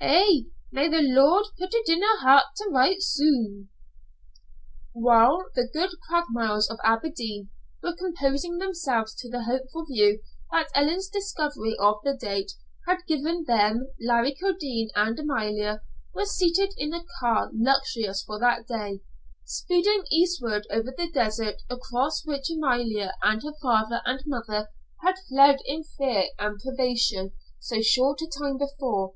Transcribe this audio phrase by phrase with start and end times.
[0.00, 3.68] "An' may the Lord pit it in her hairt to write soon!"
[4.92, 7.50] While the good Craigmiles of Aberdeen
[7.84, 12.50] were composing themselves to the hopeful view that Ellen's discovery of the date
[12.88, 15.82] had given them, Larry Kildene and Amalia
[16.12, 19.02] were seated in a car, luxurious for that day,
[19.44, 24.68] speeding eastward over the desert across which Amalia and her father and mother
[25.04, 29.14] had fled in fear and privation so short a time before.